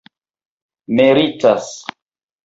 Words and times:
meritas 0.89 1.69